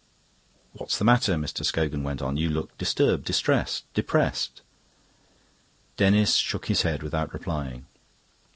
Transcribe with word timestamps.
"What's 0.73 0.97
the 0.97 1.05
matter?" 1.05 1.35
Mr. 1.35 1.63
Scogan 1.63 2.01
went 2.03 2.23
on. 2.23 2.35
"you 2.35 2.49
look 2.49 2.75
disturbed, 2.79 3.23
distressed, 3.23 3.83
depressed." 3.93 4.63
Denis 5.95 6.37
shook 6.37 6.65
his 6.65 6.81
head 6.81 7.03
without 7.03 7.31
replying. 7.31 7.85